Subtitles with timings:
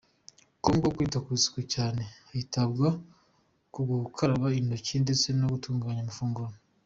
[0.63, 2.03] Congo kwita ku isuku cyane,
[2.35, 2.87] hitabwa
[3.73, 6.55] ku gukaraba intoki ndetse no gutunganya amafunguro.